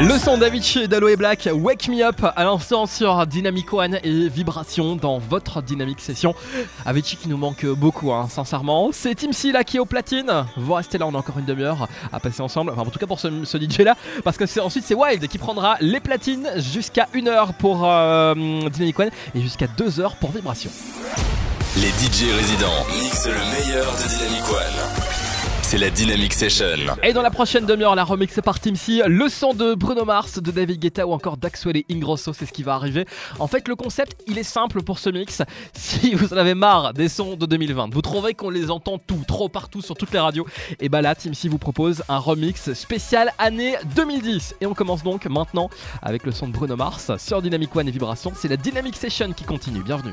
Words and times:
Le 0.00 0.18
son 0.18 0.38
d'Avicii 0.38 0.88
d'Aloe 0.88 1.16
Black, 1.16 1.50
Wake 1.52 1.88
Me 1.88 2.02
Up 2.02 2.24
à 2.24 2.44
l'instant 2.44 2.86
sur 2.86 3.26
Dynamic 3.26 3.74
One 3.74 3.98
et 4.02 4.30
Vibration 4.30 4.96
dans 4.96 5.18
votre 5.18 5.60
Dynamic 5.60 6.00
Session. 6.00 6.34
Avicii 6.86 7.18
qui 7.18 7.28
nous 7.28 7.36
manque 7.36 7.66
beaucoup, 7.66 8.10
hein, 8.10 8.26
sincèrement. 8.30 8.88
C'est 8.90 9.14
Tim 9.14 9.32
C 9.32 9.52
là 9.52 9.64
qui 9.64 9.76
est 9.76 9.80
au 9.80 9.84
platine. 9.84 10.46
Vous 10.56 10.72
restez 10.72 10.96
là, 10.96 11.06
on 11.06 11.14
a 11.14 11.18
encore 11.18 11.38
une 11.38 11.44
demi-heure 11.44 11.88
à 12.10 12.20
passer 12.20 12.40
ensemble. 12.40 12.70
Enfin, 12.70 12.80
en 12.80 12.86
tout 12.86 12.98
cas 12.98 13.06
pour 13.06 13.20
ce, 13.20 13.28
DJ 13.28 13.80
là, 13.80 13.94
parce 14.24 14.38
que 14.38 14.60
ensuite 14.60 14.84
c'est 14.86 14.94
Wild 14.94 15.28
qui 15.28 15.36
prendra 15.36 15.76
les 15.82 16.00
platines 16.00 16.48
jusqu'à 16.56 17.06
1 17.14 17.26
heure 17.26 17.52
pour 17.52 17.82
euh, 17.84 18.34
Dynamic 18.70 18.98
One 18.98 19.10
et 19.34 19.42
jusqu'à 19.42 19.66
2 19.66 20.00
heures 20.00 20.16
pour 20.16 20.32
Vibration. 20.32 20.70
Les 21.76 21.88
DJ 21.88 22.32
résidents 22.34 22.86
mixent 22.98 23.28
le 23.28 23.34
meilleur 23.34 23.92
de 23.92 24.08
Dynamic 24.08 24.48
One 24.48 25.21
c'est 25.72 25.78
la 25.78 25.88
Dynamic 25.88 26.34
Session. 26.34 26.66
Et 27.02 27.14
dans 27.14 27.22
la 27.22 27.30
prochaine 27.30 27.64
demi-heure, 27.64 27.94
la 27.94 28.04
remix 28.04 28.38
par 28.44 28.58
C, 28.58 29.00
le 29.06 29.28
son 29.30 29.54
de 29.54 29.72
Bruno 29.72 30.04
Mars, 30.04 30.38
de 30.38 30.50
David 30.50 30.78
Guetta 30.78 31.06
ou 31.06 31.12
encore 31.12 31.38
d'Axwell 31.38 31.78
et 31.78 31.86
Ingrosso, 31.90 32.34
c'est 32.34 32.44
ce 32.44 32.52
qui 32.52 32.62
va 32.62 32.74
arriver. 32.74 33.06
En 33.38 33.46
fait, 33.46 33.66
le 33.68 33.74
concept, 33.74 34.22
il 34.26 34.36
est 34.36 34.42
simple 34.42 34.82
pour 34.82 34.98
ce 34.98 35.08
mix. 35.08 35.40
Si 35.72 36.14
vous 36.14 36.34
en 36.34 36.36
avez 36.36 36.54
marre 36.54 36.92
des 36.92 37.08
sons 37.08 37.36
de 37.36 37.46
2020, 37.46 37.94
vous 37.94 38.02
trouvez 38.02 38.34
qu'on 38.34 38.50
les 38.50 38.70
entend 38.70 38.98
tout, 38.98 39.22
trop 39.26 39.48
partout 39.48 39.80
sur 39.80 39.96
toutes 39.96 40.12
les 40.12 40.18
radios, 40.18 40.46
et 40.78 40.90
bah 40.90 41.00
là, 41.00 41.14
Team 41.14 41.32
C 41.32 41.48
vous 41.48 41.56
propose 41.56 42.02
un 42.10 42.18
remix 42.18 42.74
spécial 42.74 43.32
année 43.38 43.76
2010. 43.96 44.56
Et 44.60 44.66
on 44.66 44.74
commence 44.74 45.02
donc 45.02 45.24
maintenant 45.24 45.70
avec 46.02 46.26
le 46.26 46.32
son 46.32 46.48
de 46.48 46.52
Bruno 46.52 46.76
Mars 46.76 47.12
sur 47.16 47.40
Dynamic 47.40 47.74
One 47.74 47.88
et 47.88 47.92
Vibration. 47.92 48.32
C'est 48.36 48.48
la 48.48 48.58
Dynamic 48.58 48.94
Session 48.94 49.32
qui 49.32 49.44
continue. 49.44 49.82
Bienvenue. 49.82 50.12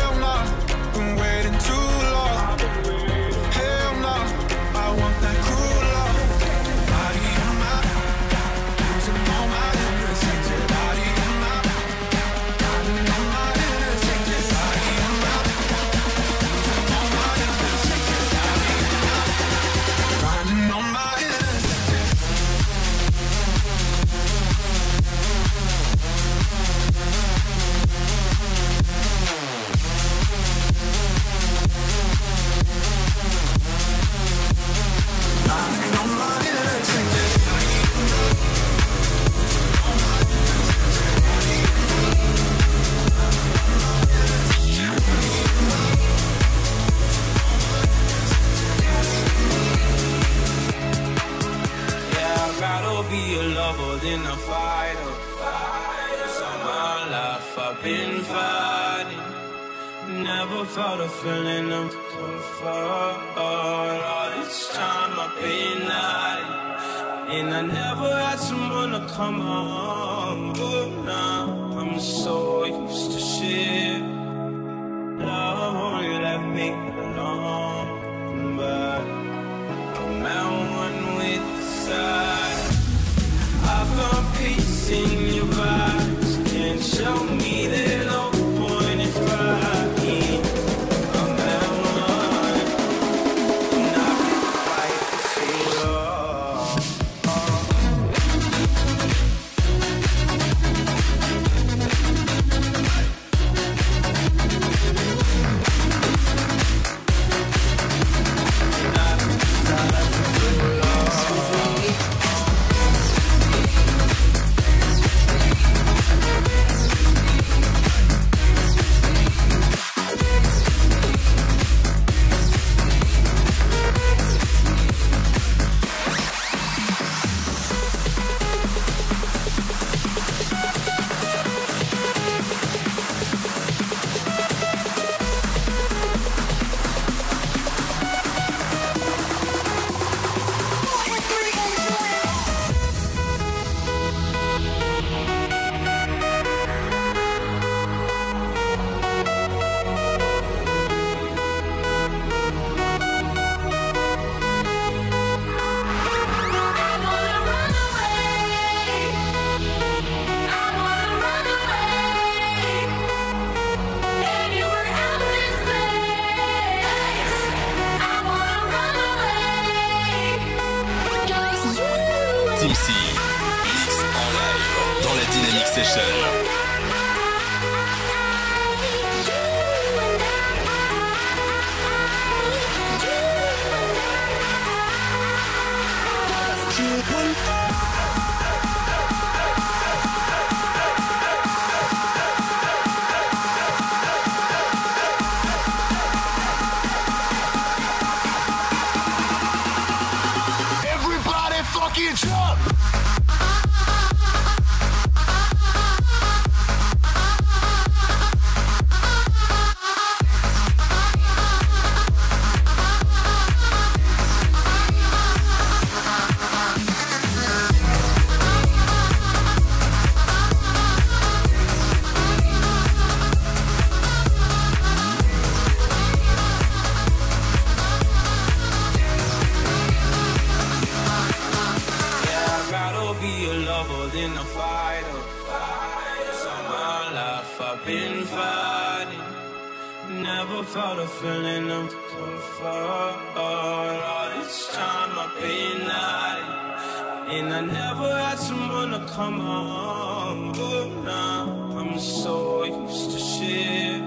home. 249.71 251.05
Now 251.05 251.43
I'm 251.77 251.99
so 251.99 252.63
used 252.63 253.11
to 253.11 253.19
shit. 253.19 254.01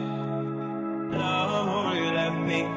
Me 2.46 2.73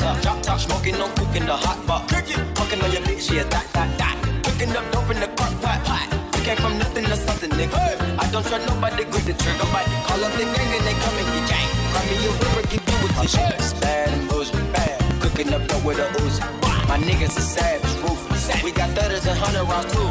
drop 0.00 0.20
top, 0.22 0.42
top, 0.42 0.58
smoking, 0.58 0.96
no 0.98 1.08
cooking 1.08 1.46
the 1.46 1.56
hot 1.56 1.78
pot. 1.86 2.10
Fucking 2.10 2.80
on 2.82 2.90
your 2.92 3.02
bitch, 3.02 3.30
yeah, 3.30 3.44
that, 3.44 3.66
that, 3.74 3.88
that. 3.98 4.16
Cooking 4.44 4.74
up 4.74 4.84
dope 4.92 5.10
in 5.12 5.20
the 5.20 5.28
crock 5.36 5.54
pot, 5.60 5.84
pot. 5.84 6.06
Came 6.44 6.56
from 6.56 6.78
nothing 6.78 7.04
to 7.04 7.16
something, 7.16 7.50
nigga. 7.50 7.76
I 8.18 8.24
don't 8.32 8.46
trust 8.46 8.66
nobody, 8.66 9.04
grip 9.04 9.24
the 9.28 9.34
trigger, 9.36 9.68
but 9.72 9.84
call 10.08 10.24
up 10.24 10.32
the 10.32 10.44
gang 10.56 10.70
and 10.72 10.84
they 10.88 10.96
come 11.04 11.16
and 11.20 11.28
get 11.36 11.44
gang. 11.52 11.68
Cry 11.92 12.02
me 12.08 12.16
a 12.16 12.30
river, 12.40 12.64
give 12.72 12.82
you 12.88 12.96
a 13.04 13.08
tissue. 13.20 13.44
It's 13.60 13.72
bad 13.74 14.08
and 14.08 14.28
bullshit, 14.28 14.72
bad. 14.72 14.96
Cooking 15.20 15.52
up 15.52 15.68
dope 15.68 15.84
with 15.84 15.98
a 16.00 16.08
Uzi. 16.24 16.40
My 16.88 16.96
niggas 16.96 17.36
are 17.36 17.48
savage, 17.54 17.94
ruthless. 18.02 18.64
We 18.64 18.72
got 18.72 18.88
thudders 18.96 19.26
and 19.26 19.38
hundred 19.38 19.64
rounds 19.68 19.92
too. 19.92 20.08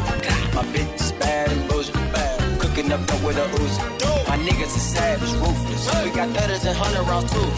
My 0.54 0.62
bitch 0.72 0.94
is 1.00 1.12
bad 1.18 1.50
and 1.50 1.68
bullshit, 1.68 1.94
bad. 2.14 2.60
Cooking 2.60 2.92
up 2.92 3.04
dope 3.06 3.22
with 3.24 3.42
a 3.42 3.46
Uzi. 3.58 3.82
My 4.28 4.38
niggas 4.38 4.76
are 4.78 4.86
savage, 4.94 5.32
ruthless. 5.42 5.82
We 6.04 6.10
got 6.14 6.28
thudders 6.30 6.64
and 6.64 6.76
hundred 6.78 7.04
rounds 7.10 7.32
too. 7.32 7.48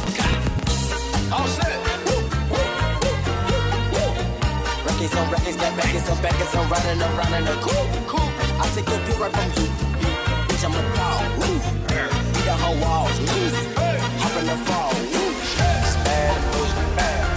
All 1.31 1.47
set. 1.47 1.82
Records 5.03 5.19
on 5.19 5.31
records, 5.33 5.57
got 5.57 5.77
backers 5.77 6.09
on 6.11 6.23
backers, 6.23 6.55
I'm 6.55 6.71
riding 6.71 7.03
around 7.03 7.35
in 7.35 7.43
a 7.43 7.57
cool, 7.59 7.87
cool. 8.07 8.29
I 8.63 8.71
take 8.73 8.87
your 8.87 9.01
pill 9.03 9.19
right 9.19 9.35
from 9.35 9.51
you. 9.59 9.67
Bitch, 10.47 10.63
I'm 10.63 10.79
a 10.79 10.83
dog. 10.95 11.27
Woo. 11.43 11.59
Beat 12.31 12.47
the 12.47 12.55
whole 12.55 12.79
walls. 12.79 13.19
Woo. 13.19 13.51
Hop 14.23 14.39
in 14.39 14.47
the 14.47 14.57
fall. 14.63 14.95
Woo. 14.95 15.35
It's 15.83 15.97
bad. 16.07 16.39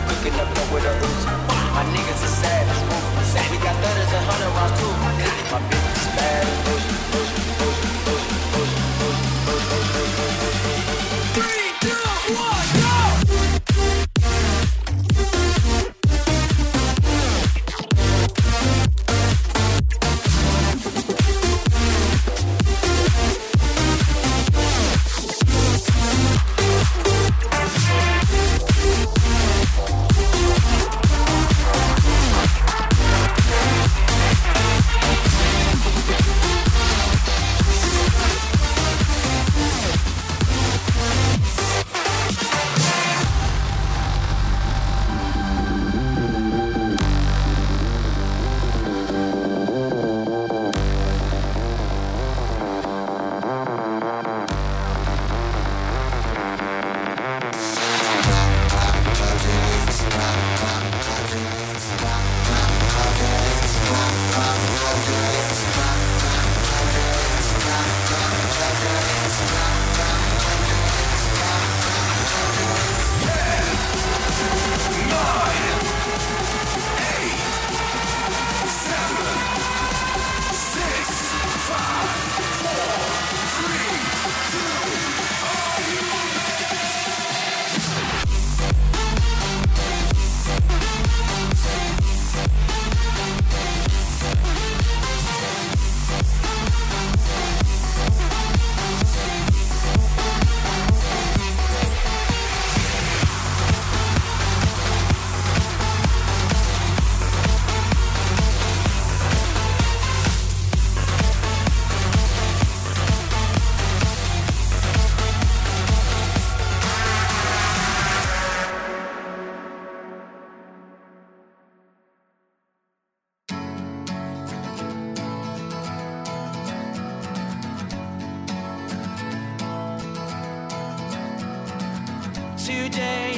Cooking 0.09 0.39
up 0.39 0.53
dope 0.53 0.73
with 0.77 0.85
a 0.85 0.93
Uzi. 0.93 1.25
My 1.73 1.81
niggas 1.89 2.21
are 2.21 2.35
savage. 2.37 2.85
hundred 4.29 4.51
rounds 4.53 4.79
too. 4.79 4.93
My 5.49 5.59
bitch 5.65 5.97
is 5.97 6.07
bad 6.13 6.54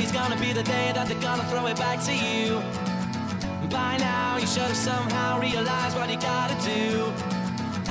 Today 0.08 0.20
is 0.20 0.28
gonna 0.28 0.40
be 0.40 0.54
the 0.54 0.64
day 0.64 0.92
that 0.94 1.08
they're 1.08 1.22
gonna 1.22 1.44
throw 1.50 1.68
it 1.68 1.78
back 1.78 2.00
to 2.06 2.14
you. 2.14 2.62
By 3.70 3.98
now, 3.98 4.38
you 4.38 4.48
should 4.48 4.70
have 4.72 4.78
somehow 4.78 5.40
realized 5.40 5.98
what 5.98 6.10
you 6.10 6.18
gotta 6.18 6.56
do. 6.64 7.12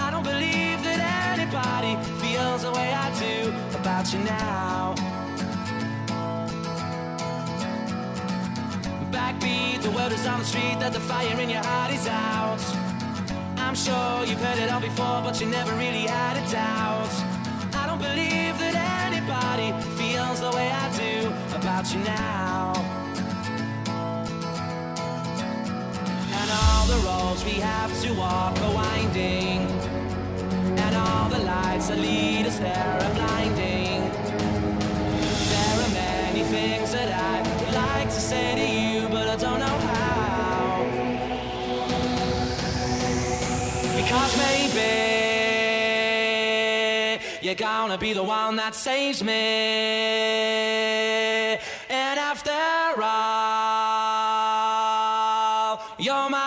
I 0.01 0.11
don't 0.11 0.25
believe 0.25 0.83
that 0.85 1.01
anybody 1.33 1.93
feels 2.23 2.63
the 2.63 2.73
way 2.73 2.95
I 2.95 3.09
do 3.21 3.53
about 3.79 4.13
you 4.13 4.21
now. 4.21 4.95
Backbeat, 9.11 9.83
the 9.83 9.91
word 9.91 10.13
is 10.13 10.27
on 10.27 10.39
the 10.39 10.47
street 10.47 10.79
that 10.81 10.93
the 10.95 11.01
fire 11.01 11.39
in 11.39 11.51
your 11.51 11.65
heart 11.65 11.93
is 11.93 12.07
out. 12.07 12.63
I'm 13.59 13.75
sure 13.75 14.25
you've 14.25 14.41
heard 14.41 14.59
it 14.59 14.71
all 14.73 14.81
before, 14.81 15.21
but 15.23 15.39
you 15.41 15.47
never 15.49 15.73
really 15.73 16.07
had 16.07 16.37
a 16.37 16.45
doubt. 16.51 17.13
I 17.75 17.87
don't 17.87 18.01
believe 18.01 18.57
that 18.63 18.75
anybody 19.05 19.69
feels 19.99 20.41
the 20.41 20.51
way 20.57 20.71
I 20.71 20.87
do 20.97 21.16
about 21.79 21.93
you 21.93 22.01
now. 22.05 22.73
And 26.33 26.51
all 26.51 26.87
the 26.87 26.97
roads 27.07 27.45
we 27.45 27.61
have 27.61 27.93
to 28.03 28.15
walk 28.15 28.59
are 28.63 28.75
winding. 28.75 29.61
And 30.85 30.97
all 30.97 31.29
the 31.29 31.41
lights 31.41 31.89
that 31.89 31.99
lead 31.99 32.47
us 32.47 32.59
there 32.59 32.99
are 33.03 33.15
blinding. 33.15 34.11
There 35.53 35.81
are 35.85 35.93
many 35.93 36.45
things 36.45 36.93
that 36.93 37.11
I 37.13 37.43
would 37.43 37.75
like 37.75 38.09
to 38.09 38.21
say 38.31 38.55
to 38.55 38.67
you, 38.81 39.09
but 39.09 39.29
I 39.29 39.37
don't 39.37 39.61
know 39.61 39.79
how. 39.91 40.85
Because 43.99 44.33
maybe 44.47 44.93
you're 47.43 47.55
gonna 47.55 47.99
be 47.99 48.15
the 48.15 48.25
one 48.25 48.57
that 48.57 48.75
saves 48.75 49.23
me. 49.23 51.16
You're 56.07 56.31
my 56.31 56.46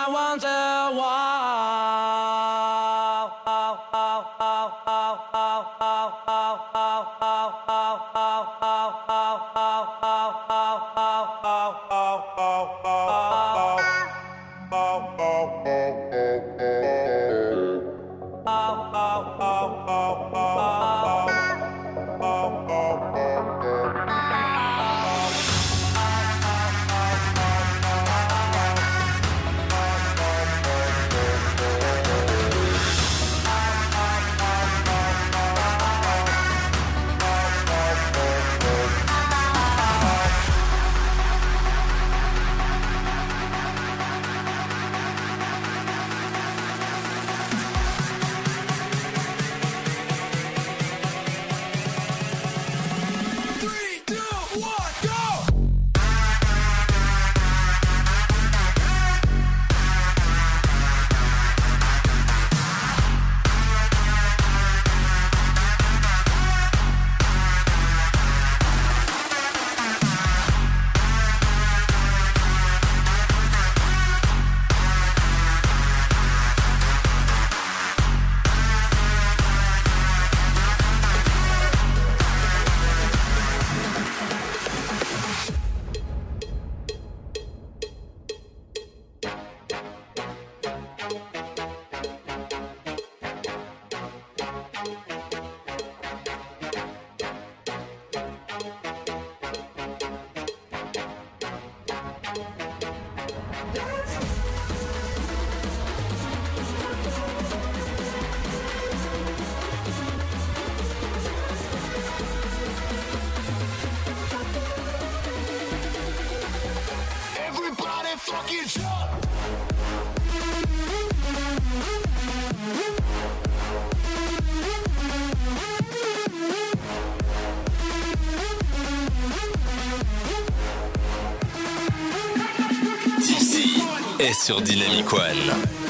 TC 133.18 133.80
est 134.20 134.32
sur 134.32 134.60
Dynamic 134.60 135.12
One. 135.12 135.89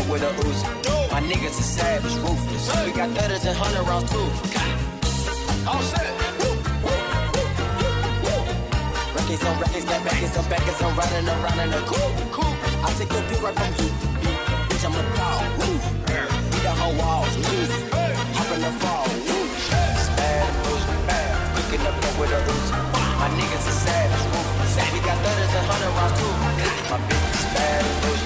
up 0.00 0.08
with 0.10 0.22
a 0.22 0.30
ooze. 0.46 0.62
My 1.12 1.20
niggas 1.20 1.58
are 1.60 1.70
savage, 1.76 2.14
ruthless. 2.24 2.64
We 2.86 2.92
got 2.92 3.10
thudders 3.16 3.44
and 3.44 3.56
hundred 3.56 3.84
rounds 3.88 4.10
too. 4.10 4.28
All 5.68 5.82
set. 5.82 6.06
Records 9.14 9.44
on 9.44 9.54
records, 9.60 9.84
got 9.84 10.04
backers 10.04 10.36
on 10.36 10.44
backers. 10.48 10.80
I'm 10.82 10.96
riding 10.96 11.28
around 11.28 11.58
in 11.60 11.72
a 11.74 11.80
cool, 11.90 12.10
cool. 12.32 12.54
I 12.84 12.88
take 12.98 13.12
your 13.12 13.22
beat 13.28 13.42
right 13.42 13.56
from 13.58 13.72
you. 13.80 13.90
Bitch, 14.68 14.84
I'm 14.86 14.94
a 14.96 15.02
dog. 15.16 15.42
Woo. 15.58 15.76
Beat 16.50 16.62
the 16.62 16.72
whole 16.80 16.96
walls. 17.00 17.34
Loose. 17.36 17.74
Hop 18.36 18.50
in 18.54 18.60
the 18.64 18.72
fall. 18.80 19.06
Woo. 19.28 19.38
Bad 20.16 20.48
booze, 20.64 20.86
bad. 21.08 21.30
Cooking 21.56 21.84
up 21.86 21.96
there 22.00 22.16
with 22.20 22.36
a 22.38 22.40
ooze. 22.52 22.70
My 23.20 23.28
niggas 23.36 23.68
are 23.68 23.78
savage, 23.84 24.24
ruthless. 24.32 24.74
We 24.92 24.98
got 25.00 25.16
thudders 25.24 25.52
and 25.58 25.66
hundred 25.70 25.92
rounds 25.98 26.14
too. 26.18 26.32
My 26.90 26.98
bitch 27.08 27.34
is 27.36 27.46
bad 27.54 27.84
booze. 28.02 28.19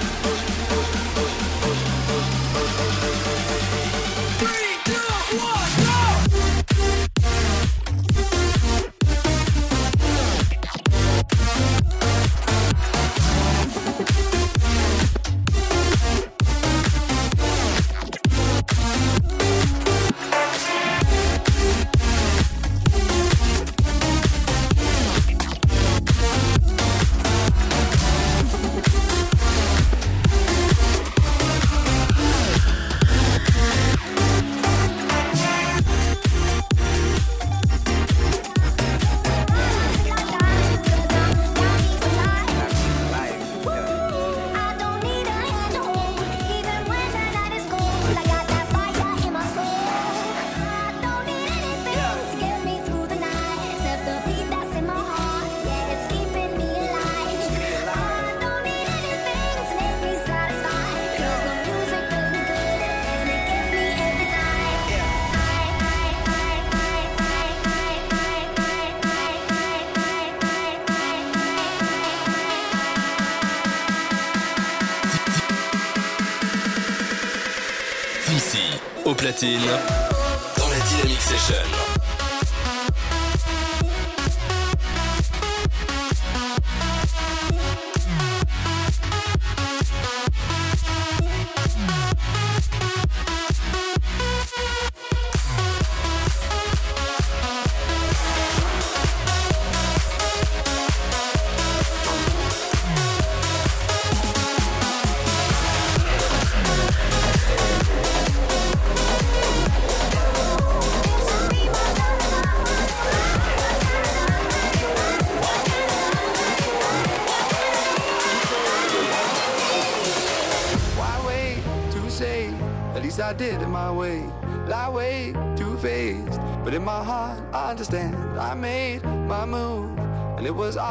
dans 79.41 80.69
la 80.69 80.79
Dynamic 80.87 81.21
Session. 81.21 81.84